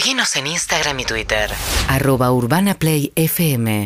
Seguinos 0.00 0.34
en 0.36 0.46
Instagram 0.46 0.98
y 1.00 1.04
Twitter. 1.04 1.50
arroba 1.86 2.32
urbanaplayfm 2.32 3.84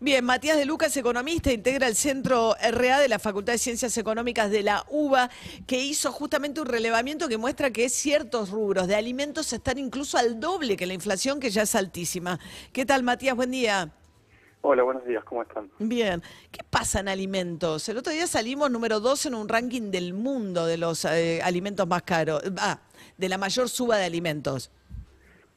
Bien, 0.00 0.24
Matías 0.24 0.56
de 0.56 0.64
Lucas, 0.64 0.96
economista, 0.96 1.52
integra 1.52 1.86
el 1.86 1.94
Centro 1.94 2.56
RA 2.60 2.98
de 2.98 3.06
la 3.06 3.20
Facultad 3.20 3.52
de 3.52 3.60
Ciencias 3.60 3.96
Económicas 3.98 4.50
de 4.50 4.64
la 4.64 4.84
UBA, 4.90 5.30
que 5.64 5.84
hizo 5.84 6.10
justamente 6.10 6.60
un 6.60 6.66
relevamiento 6.66 7.28
que 7.28 7.38
muestra 7.38 7.70
que 7.70 7.88
ciertos 7.88 8.50
rubros 8.50 8.88
de 8.88 8.96
alimentos 8.96 9.52
están 9.52 9.78
incluso 9.78 10.18
al 10.18 10.40
doble 10.40 10.76
que 10.76 10.86
la 10.86 10.94
inflación, 10.94 11.38
que 11.38 11.50
ya 11.50 11.62
es 11.62 11.76
altísima. 11.76 12.40
¿Qué 12.72 12.84
tal, 12.84 13.04
Matías? 13.04 13.36
Buen 13.36 13.52
día. 13.52 13.92
Hola, 14.62 14.82
buenos 14.82 15.06
días, 15.06 15.24
¿cómo 15.24 15.42
están? 15.42 15.70
Bien, 15.78 16.22
¿qué 16.52 16.62
pasa 16.68 17.00
en 17.00 17.08
alimentos? 17.08 17.88
El 17.88 17.96
otro 17.96 18.12
día 18.12 18.26
salimos 18.26 18.70
número 18.70 19.00
dos 19.00 19.24
en 19.24 19.34
un 19.34 19.48
ranking 19.48 19.90
del 19.90 20.12
mundo 20.12 20.66
de 20.66 20.76
los 20.76 21.06
eh, 21.06 21.40
alimentos 21.42 21.88
más 21.88 22.02
caros, 22.02 22.42
ah, 22.58 22.78
de 23.16 23.28
la 23.30 23.38
mayor 23.38 23.70
suba 23.70 23.96
de 23.96 24.04
alimentos. 24.04 24.70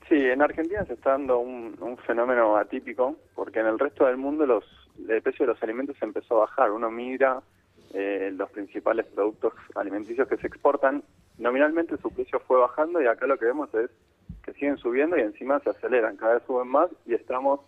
Sí, 0.08 0.16
en 0.16 0.42
Argentina 0.42 0.86
se 0.86 0.94
está 0.94 1.12
dando 1.12 1.40
un, 1.40 1.76
un 1.82 1.98
fenómeno 1.98 2.56
atípico, 2.56 3.18
porque 3.36 3.60
en 3.60 3.68
el 3.68 3.78
resto 3.78 4.06
del 4.06 4.16
mundo 4.16 4.46
los, 4.46 4.64
el 5.10 5.22
precio 5.22 5.46
de 5.46 5.52
los 5.52 5.62
alimentos 5.62 5.98
empezó 6.02 6.38
a 6.38 6.46
bajar. 6.46 6.72
Uno 6.72 6.90
mira 6.90 7.42
eh, 7.94 8.32
los 8.34 8.50
principales 8.52 9.06
productos 9.08 9.54
alimenticios 9.76 10.30
que 10.30 10.38
se 10.38 10.48
exportan, 10.48 11.04
nominalmente 11.38 11.98
su 11.98 12.10
precio 12.10 12.40
fue 12.48 12.58
bajando 12.58 13.02
y 13.02 13.08
acá 13.08 13.28
lo 13.28 13.38
que 13.38 13.46
vemos 13.46 13.74
es 13.74 13.90
que 14.44 14.54
siguen 14.54 14.78
subiendo 14.78 15.18
y 15.18 15.22
encima 15.22 15.60
se 15.60 15.72
aceleran, 15.72 16.16
cada 16.16 16.36
vez 16.36 16.44
suben 16.48 16.70
más 16.70 16.90
y 17.06 17.14
estamos 17.14 17.60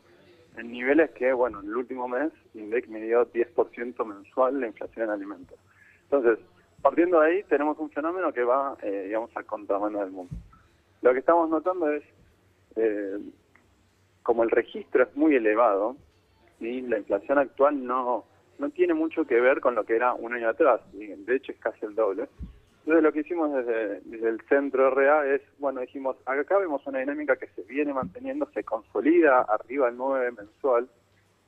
en 0.57 0.71
niveles 0.71 1.11
que, 1.11 1.33
bueno, 1.33 1.61
en 1.61 1.67
el 1.67 1.75
último 1.75 2.07
mes 2.07 2.31
INDEC 2.53 2.87
midió 2.87 3.31
10% 3.31 4.05
mensual 4.05 4.59
la 4.59 4.67
inflación 4.67 5.05
en 5.05 5.11
alimentos. 5.11 5.57
Entonces, 6.03 6.39
partiendo 6.81 7.19
de 7.19 7.27
ahí, 7.27 7.43
tenemos 7.43 7.77
un 7.79 7.89
fenómeno 7.89 8.31
que 8.33 8.43
va, 8.43 8.77
eh, 8.81 9.03
digamos, 9.07 9.31
al 9.35 9.45
contramano 9.45 9.99
del 9.99 10.11
mundo. 10.11 10.33
Lo 11.01 11.13
que 11.13 11.19
estamos 11.19 11.49
notando 11.49 11.91
es, 11.91 12.03
eh, 12.75 13.19
como 14.23 14.43
el 14.43 14.51
registro 14.51 15.03
es 15.03 15.15
muy 15.15 15.35
elevado, 15.35 15.95
y 16.59 16.81
la 16.81 16.97
inflación 16.97 17.37
actual 17.37 17.85
no, 17.85 18.25
no 18.59 18.69
tiene 18.69 18.93
mucho 18.93 19.25
que 19.25 19.39
ver 19.39 19.59
con 19.61 19.75
lo 19.75 19.85
que 19.85 19.95
era 19.95 20.13
un 20.13 20.33
año 20.33 20.49
atrás, 20.49 20.81
de 20.93 21.35
hecho 21.35 21.51
es 21.51 21.59
casi 21.59 21.85
el 21.85 21.95
doble. 21.95 22.27
Entonces 22.85 23.03
lo 23.03 23.13
que 23.13 23.21
hicimos 23.21 23.51
desde, 23.51 24.27
el 24.27 24.39
centro 24.47 24.91
RA 24.91 25.25
es, 25.33 25.41
bueno, 25.57 25.81
dijimos, 25.81 26.17
acá 26.27 26.59
vemos 26.59 26.85
una 26.85 26.99
dinámica 26.99 27.35
que 27.35 27.47
se 27.47 27.63
viene 27.63 27.91
manteniendo, 27.95 28.47
se 28.53 28.63
consolida 28.63 29.41
arriba 29.41 29.87
del 29.87 29.97
9 29.97 30.31
mensual. 30.33 30.87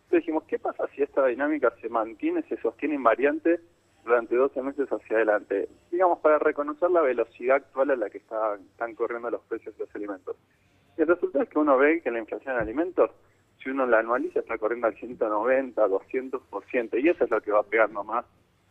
Entonces 0.06 0.22
dijimos, 0.22 0.46
¿qué 0.46 0.58
pasa 0.58 0.88
si 0.96 1.04
esta 1.04 1.28
dinámica 1.28 1.72
se 1.80 1.90
mantiene, 1.90 2.42
se 2.50 2.58
sostiene 2.58 2.96
invariante 2.96 3.60
durante 4.04 4.36
12 4.36 4.64
meses 4.64 4.90
hacia 4.92 5.18
adelante? 5.18 5.70
Digamos, 5.92 6.18
para 6.22 6.40
reconocer 6.40 6.90
la 6.90 7.02
velocidad 7.02 7.58
actual 7.58 7.92
a 7.92 7.96
la 7.98 8.10
que 8.10 8.18
está- 8.18 8.56
están 8.56 8.96
corriendo 8.96 9.30
los 9.30 9.42
precios 9.44 9.78
de 9.78 9.86
los 9.86 9.96
alimentos. 9.96 10.38
Y 10.98 11.04
el 11.04 11.08
resultado 11.08 11.44
es 11.44 11.50
que 11.52 11.60
uno 11.60 11.78
ve 11.78 12.02
que 12.02 12.10
la 12.10 12.18
inflación 12.18 12.56
en 12.56 12.62
alimentos, 12.62 13.12
si 13.62 13.70
uno 13.70 13.86
la 13.86 14.00
anualiza, 14.00 14.40
está 14.40 14.58
corriendo 14.58 14.88
al 14.88 14.96
190, 14.96 15.88
200%, 15.88 16.98
y 16.98 17.10
eso 17.10 17.26
es 17.26 17.30
lo 17.30 17.42
que 17.42 17.52
va 17.52 17.62
pegando 17.62 18.04
más 18.04 18.26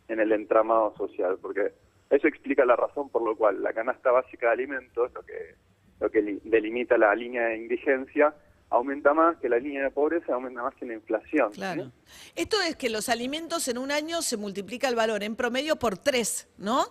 en 0.09 0.19
el 0.19 0.33
entramado 0.33 0.93
social, 0.97 1.37
porque 1.41 1.71
eso 2.09 2.27
explica 2.27 2.65
la 2.65 2.75
razón 2.75 3.09
por 3.09 3.21
lo 3.23 3.35
cual 3.35 3.61
la 3.61 3.73
canasta 3.73 4.11
básica 4.11 4.47
de 4.47 4.53
alimentos, 4.53 5.11
lo 5.13 5.23
que, 5.25 5.55
lo 5.99 6.09
que 6.09 6.21
li- 6.21 6.41
delimita 6.43 6.97
la 6.97 7.13
línea 7.15 7.47
de 7.47 7.57
indigencia, 7.57 8.33
aumenta 8.69 9.13
más 9.13 9.37
que 9.37 9.47
la 9.49 9.57
línea 9.59 9.83
de 9.83 9.91
pobreza, 9.91 10.33
aumenta 10.33 10.61
más 10.61 10.75
que 10.75 10.85
la 10.85 10.93
inflación. 10.93 11.51
Claro. 11.51 11.91
Esto 12.35 12.57
es 12.61 12.75
que 12.75 12.89
los 12.89 13.09
alimentos 13.09 13.67
en 13.67 13.77
un 13.77 13.91
año 13.91 14.21
se 14.21 14.37
multiplica 14.37 14.87
el 14.89 14.95
valor 14.95 15.23
en 15.23 15.35
promedio 15.35 15.77
por 15.77 15.97
tres, 15.97 16.47
¿no? 16.57 16.85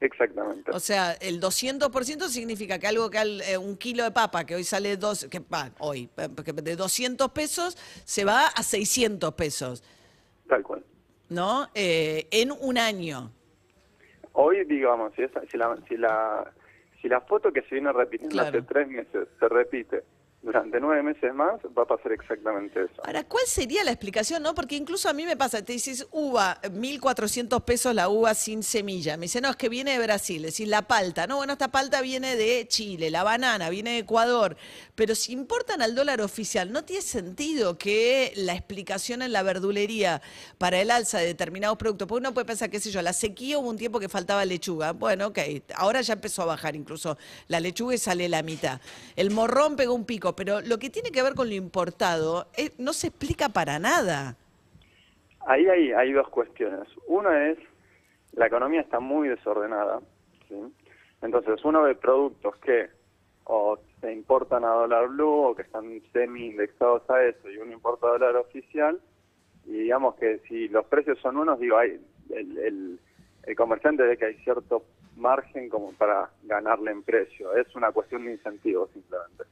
Exactamente. 0.00 0.70
O 0.72 0.78
sea, 0.78 1.12
el 1.14 1.40
200% 1.40 2.28
significa 2.28 2.78
que 2.78 2.86
algo 2.86 3.10
que 3.10 3.18
al- 3.18 3.40
eh, 3.42 3.58
un 3.58 3.76
kilo 3.76 4.04
de 4.04 4.12
papa 4.12 4.44
que 4.46 4.54
hoy 4.54 4.62
sale 4.62 4.96
dos, 4.96 5.26
que 5.28 5.40
va, 5.40 5.72
hoy 5.80 6.08
eh, 6.18 6.28
que 6.44 6.52
de 6.52 6.76
200 6.76 7.32
pesos 7.32 7.76
se 8.04 8.24
va 8.24 8.46
a 8.46 8.62
600 8.62 9.34
pesos, 9.34 9.82
Tal 10.48 10.62
cual. 10.62 10.84
¿no? 11.28 11.68
Eh, 11.74 12.28
en 12.30 12.52
un 12.52 12.78
año. 12.78 13.32
Hoy, 14.32 14.64
digamos, 14.64 15.12
si, 15.14 15.22
esa- 15.22 15.42
si, 15.50 15.56
la, 15.56 15.76
si, 15.88 15.96
la, 15.96 16.52
si 17.00 17.08
la 17.08 17.20
foto 17.22 17.52
que 17.52 17.62
se 17.62 17.74
viene 17.76 17.92
repitiendo 17.92 18.34
Claro. 18.34 18.48
hace 18.48 18.62
tres 18.62 18.88
meses 18.88 19.28
se 19.38 19.48
repite 19.48 20.02
durante 20.40 20.78
nueve 20.80 21.02
meses 21.02 21.34
más, 21.34 21.60
va 21.76 21.82
a 21.82 21.86
pasar 21.86 22.12
exactamente 22.12 22.84
eso. 22.84 23.02
Ahora, 23.04 23.24
¿cuál 23.24 23.44
sería 23.46 23.82
la 23.82 23.90
explicación, 23.90 24.42
no? 24.42 24.54
Porque 24.54 24.76
incluso 24.76 25.08
a 25.08 25.12
mí 25.12 25.26
me 25.26 25.36
pasa, 25.36 25.64
te 25.64 25.72
dices 25.72 26.06
uva, 26.12 26.60
1.400 26.62 27.64
pesos 27.64 27.94
la 27.94 28.08
uva 28.08 28.34
sin 28.34 28.62
semilla. 28.62 29.16
Me 29.16 29.22
dice, 29.22 29.40
no, 29.40 29.50
es 29.50 29.56
que 29.56 29.68
viene 29.68 29.98
de 29.98 30.04
Brasil. 30.04 30.42
Decís, 30.42 30.68
la 30.68 30.82
palta. 30.82 31.26
No, 31.26 31.36
bueno, 31.36 31.54
esta 31.54 31.68
palta 31.68 32.00
viene 32.02 32.36
de 32.36 32.66
Chile, 32.68 33.10
la 33.10 33.24
banana 33.24 33.68
viene 33.68 33.90
de 33.90 33.98
Ecuador. 33.98 34.56
Pero 34.94 35.14
si 35.14 35.32
importan 35.32 35.82
al 35.82 35.94
dólar 35.94 36.20
oficial, 36.20 36.72
¿no 36.72 36.84
tiene 36.84 37.02
sentido 37.02 37.76
que 37.76 38.32
la 38.36 38.54
explicación 38.54 39.22
en 39.22 39.32
la 39.32 39.42
verdulería 39.42 40.22
para 40.56 40.80
el 40.80 40.90
alza 40.90 41.18
de 41.18 41.26
determinados 41.26 41.78
productos? 41.78 42.06
Porque 42.06 42.20
uno 42.20 42.34
puede 42.34 42.46
pensar, 42.46 42.70
qué 42.70 42.78
sé 42.78 42.90
yo, 42.90 43.02
la 43.02 43.12
sequía 43.12 43.58
hubo 43.58 43.68
un 43.68 43.76
tiempo 43.76 43.98
que 43.98 44.08
faltaba 44.08 44.44
lechuga. 44.44 44.92
Bueno, 44.92 45.26
ok, 45.28 45.38
ahora 45.74 46.00
ya 46.00 46.14
empezó 46.14 46.42
a 46.42 46.46
bajar 46.46 46.76
incluso 46.76 47.18
la 47.48 47.58
lechuga 47.58 47.94
y 47.94 47.98
sale 47.98 48.28
la 48.28 48.42
mitad. 48.42 48.80
El 49.16 49.30
morrón 49.30 49.76
pegó 49.76 49.94
un 49.94 50.04
pico, 50.04 50.27
pero 50.34 50.60
lo 50.60 50.78
que 50.78 50.90
tiene 50.90 51.10
que 51.10 51.22
ver 51.22 51.34
con 51.34 51.48
lo 51.48 51.54
importado 51.54 52.46
eh, 52.56 52.70
no 52.78 52.92
se 52.92 53.08
explica 53.08 53.48
para 53.48 53.78
nada. 53.78 54.36
Ahí 55.46 55.66
hay, 55.66 55.92
hay 55.92 56.12
dos 56.12 56.28
cuestiones. 56.28 56.88
Una 57.06 57.50
es, 57.50 57.58
la 58.32 58.46
economía 58.46 58.80
está 58.80 59.00
muy 59.00 59.28
desordenada, 59.28 60.00
¿sí? 60.48 60.56
Entonces 61.22 61.64
uno 61.64 61.82
ve 61.82 61.94
productos 61.94 62.56
que 62.58 62.90
o 63.44 63.78
se 64.00 64.12
importan 64.12 64.64
a 64.64 64.68
dólar 64.68 65.08
blue 65.08 65.48
o 65.48 65.54
que 65.56 65.62
están 65.62 66.02
semi-indexados 66.12 67.08
a 67.08 67.24
eso 67.24 67.50
y 67.50 67.56
uno 67.56 67.72
importa 67.72 68.06
a 68.06 68.10
dólar 68.10 68.36
oficial 68.36 69.00
y 69.64 69.72
digamos 69.72 70.16
que 70.16 70.38
si 70.48 70.68
los 70.68 70.84
precios 70.86 71.18
son 71.20 71.38
unos, 71.38 71.58
digo, 71.58 71.76
hay, 71.78 72.00
el, 72.30 72.58
el, 72.58 73.00
el 73.44 73.56
comerciante 73.56 74.02
ve 74.02 74.16
que 74.16 74.26
hay 74.26 74.34
cierto 74.44 74.84
margen 75.16 75.68
como 75.68 75.92
para 75.92 76.30
ganarle 76.44 76.90
en 76.90 77.02
precio. 77.02 77.54
Es 77.54 77.74
una 77.74 77.92
cuestión 77.92 78.24
de 78.24 78.32
incentivos 78.32 78.90
simplemente. 78.92 79.44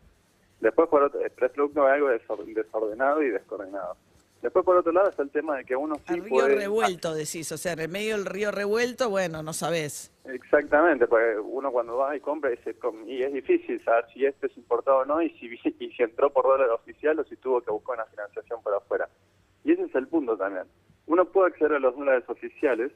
Después, 0.66 0.88
por 0.88 1.00
otro, 1.04 1.21
el 1.21 1.31
producto 1.31 1.87
es 1.87 1.93
algo 1.93 2.09
desor- 2.10 2.44
desordenado 2.53 3.22
y 3.22 3.31
descoordinado. 3.31 3.97
Después, 4.43 4.65
por 4.65 4.77
otro 4.77 4.91
lado, 4.91 5.09
está 5.09 5.22
el 5.22 5.31
tema 5.31 5.56
de 5.59 5.65
que 5.65 5.77
uno 5.77 5.94
sí 5.94 6.15
Al 6.15 6.22
río 6.22 6.28
puede... 6.28 6.56
revuelto, 6.56 7.15
decís, 7.15 7.53
o 7.53 7.56
sea, 7.56 7.75
en 7.75 7.78
el 7.78 7.88
medio 7.88 8.16
del 8.16 8.27
río 8.27 8.50
revuelto, 8.50 9.09
bueno, 9.09 9.44
no 9.44 9.53
sabés. 9.53 10.12
Exactamente, 10.25 11.06
porque 11.06 11.38
uno 11.38 11.71
cuando 11.71 11.99
va 11.99 12.16
y 12.16 12.21
compra 12.21 12.53
y, 12.53 12.56
se 12.65 12.75
com- 12.75 13.09
y 13.09 13.22
es 13.22 13.32
difícil 13.32 13.81
saber 13.84 14.06
si 14.12 14.26
este 14.26 14.49
es 14.49 14.56
importado 14.56 14.99
o 14.99 15.05
no 15.05 15.22
y 15.22 15.31
si, 15.38 15.47
y 15.78 15.91
si 15.93 16.03
entró 16.03 16.31
por 16.31 16.44
dólar 16.44 16.71
oficial 16.71 17.16
o 17.21 17.25
si 17.25 17.37
tuvo 17.37 17.60
que 17.60 17.71
buscar 17.71 17.94
una 17.94 18.06
financiación 18.06 18.60
por 18.60 18.75
afuera. 18.75 19.09
Y 19.62 19.71
ese 19.71 19.84
es 19.84 19.94
el 19.94 20.09
punto 20.09 20.37
también. 20.37 20.65
Uno 21.06 21.26
puede 21.26 21.50
acceder 21.53 21.75
a 21.75 21.78
los 21.78 21.97
dólares 21.97 22.25
oficiales, 22.26 22.91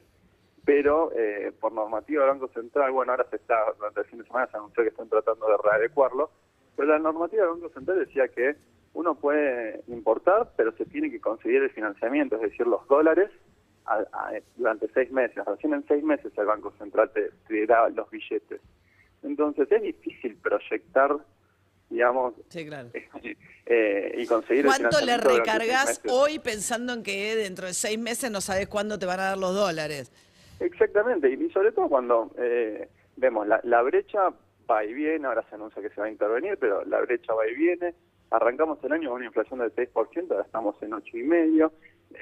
pero 0.65 1.11
eh, 1.15 1.53
por 1.57 1.71
normativa 1.71 2.23
del 2.25 2.31
Banco 2.33 2.49
Central, 2.53 2.91
bueno, 2.91 3.13
ahora 3.13 3.25
se 3.29 3.37
está, 3.37 3.55
durante 3.77 4.01
el 4.01 4.05
fin 4.07 4.19
de 4.19 4.25
semana 4.25 4.47
se 4.51 4.57
anunció 4.57 4.83
que 4.83 4.89
están 4.89 5.07
tratando 5.07 5.47
de 5.47 5.55
readecuarlo, 5.63 6.29
pero 6.81 6.93
la 6.93 6.99
normativa 6.99 7.43
del 7.43 7.51
Banco 7.53 7.69
Central 7.75 7.99
decía 7.99 8.27
que 8.29 8.55
uno 8.95 9.13
puede 9.13 9.81
importar, 9.87 10.49
pero 10.57 10.71
se 10.77 10.85
tiene 10.85 11.11
que 11.11 11.21
conseguir 11.21 11.61
el 11.61 11.69
financiamiento, 11.69 12.37
es 12.37 12.41
decir, 12.41 12.65
los 12.65 12.87
dólares 12.87 13.29
a- 13.85 13.99
a- 14.11 14.31
durante 14.55 14.89
seis 14.91 15.11
meses. 15.11 15.45
Recién 15.45 15.75
en 15.75 15.85
seis 15.87 16.03
meses 16.03 16.33
el 16.35 16.45
Banco 16.47 16.73
Central 16.79 17.11
te, 17.13 17.29
te 17.47 17.67
da 17.67 17.87
los 17.89 18.09
billetes. 18.09 18.59
Entonces 19.21 19.71
es 19.71 19.81
difícil 19.83 20.35
proyectar, 20.37 21.17
digamos, 21.91 22.33
Sí, 22.49 22.65
claro. 22.65 22.89
eh, 23.67 24.15
y 24.17 24.25
conseguir 24.25 24.65
el 24.65 24.71
¿Cuánto 24.71 25.05
le 25.05 25.17
recargas 25.17 26.01
hoy 26.09 26.39
pensando 26.39 26.93
en 26.93 27.03
que 27.03 27.35
dentro 27.35 27.67
de 27.67 27.75
seis 27.75 27.99
meses 27.99 28.31
no 28.31 28.41
sabes 28.41 28.67
cuándo 28.67 28.97
te 28.97 29.05
van 29.05 29.19
a 29.19 29.23
dar 29.25 29.37
los 29.37 29.53
dólares? 29.53 30.11
Exactamente, 30.59 31.29
y 31.29 31.47
sobre 31.51 31.73
todo 31.73 31.87
cuando 31.89 32.31
eh, 32.39 32.89
vemos 33.17 33.45
la, 33.47 33.61
la 33.65 33.83
brecha 33.83 34.31
va 34.71 34.85
y 34.85 34.93
viene, 34.93 35.27
ahora 35.27 35.43
se 35.49 35.55
anuncia 35.55 35.81
que 35.81 35.89
se 35.89 36.01
va 36.01 36.07
a 36.07 36.11
intervenir, 36.11 36.57
pero 36.57 36.83
la 36.85 37.01
brecha 37.01 37.33
va 37.33 37.47
y 37.47 37.55
viene, 37.55 37.93
arrancamos 38.29 38.83
el 38.83 38.91
año 38.93 39.09
con 39.09 39.17
una 39.17 39.25
inflación 39.25 39.59
del 39.59 39.73
6%, 39.75 40.31
ahora 40.31 40.43
estamos 40.43 40.81
en 40.81 40.91
8,5%, 40.91 41.71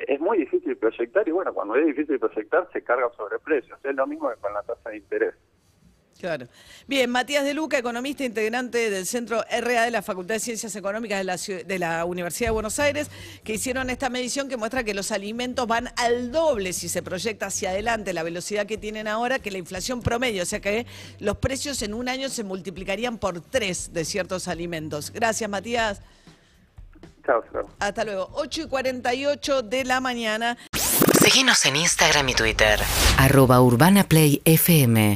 es 0.07 0.19
muy 0.19 0.37
difícil 0.37 0.77
proyectar 0.77 1.27
y 1.27 1.31
bueno, 1.31 1.53
cuando 1.53 1.75
es 1.75 1.85
difícil 1.85 2.19
proyectar 2.19 2.69
se 2.71 2.83
carga 2.83 3.09
sobre 3.17 3.39
precios, 3.39 3.79
es 3.83 3.95
lo 3.95 4.05
mismo 4.05 4.29
que 4.29 4.35
con 4.39 4.53
la 4.53 4.63
tasa 4.63 4.89
de 4.89 4.97
interés. 4.97 5.35
Claro. 6.19 6.47
Bien, 6.85 7.09
Matías 7.09 7.45
de 7.45 7.53
Luca, 7.53 7.77
economista 7.77 8.25
integrante 8.25 8.89
del 8.89 9.05
Centro 9.05 9.41
RA 9.49 9.83
de 9.85 9.91
la 9.91 10.01
Facultad 10.01 10.35
de 10.35 10.41
Ciencias 10.41 10.75
Económicas 10.75 11.17
de 11.19 11.23
la, 11.23 11.35
ciu- 11.35 11.63
de 11.65 11.79
la 11.79 12.03
Universidad 12.03 12.47
de 12.49 12.51
Buenos 12.51 12.77
Aires, 12.77 13.07
que 13.45 13.53
hicieron 13.53 13.89
esta 13.89 14.09
medición 14.09 14.49
que 14.49 14.57
muestra 14.57 14.83
que 14.83 14.93
los 14.93 15.13
alimentos 15.13 15.65
van 15.65 15.91
al 15.95 16.33
doble 16.33 16.73
si 16.73 16.89
se 16.89 17.01
proyecta 17.01 17.45
hacia 17.45 17.69
adelante 17.69 18.11
la 18.11 18.23
velocidad 18.23 18.65
que 18.65 18.77
tienen 18.77 19.07
ahora 19.07 19.39
que 19.39 19.49
la 19.49 19.59
inflación 19.59 20.01
promedio. 20.01 20.43
O 20.43 20.45
sea 20.45 20.59
que 20.59 20.85
los 21.19 21.37
precios 21.37 21.81
en 21.83 21.93
un 21.93 22.09
año 22.09 22.27
se 22.27 22.43
multiplicarían 22.43 23.17
por 23.17 23.39
tres 23.39 23.93
de 23.93 24.03
ciertos 24.03 24.49
alimentos. 24.49 25.11
Gracias, 25.11 25.49
Matías. 25.49 26.01
Chao, 27.25 27.41
chao. 27.53 27.65
Hasta 27.79 28.03
luego. 28.03 28.29
8 28.33 28.63
y 28.63 28.67
48 28.67 29.61
de 29.61 29.85
la 29.85 30.01
mañana. 30.01 30.57
Seguinos 31.21 31.65
en 31.65 31.77
Instagram 31.77 32.27
y 32.27 32.33
Twitter. 32.33 32.77
arroba 33.17 33.61
urbanaplayfm 33.61 35.15